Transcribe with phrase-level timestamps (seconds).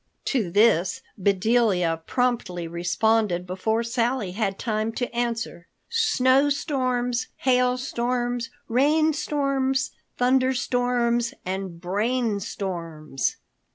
[0.25, 8.49] To this Bedelia promptly responded before Sally had time to answer, "Snow storms, hail storms,
[8.67, 13.37] rain storms, thunder storms and brain storms!"